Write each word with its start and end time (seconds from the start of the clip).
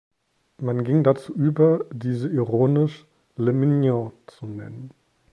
Man 0.57 0.83
ging 0.83 1.03
dazu 1.03 1.31
über, 1.35 1.85
diese 1.91 2.27
ironisch 2.27 3.05
„les 3.37 3.53
mignons“ 3.53 4.13
zu 4.25 4.47
nennen. 4.47 4.89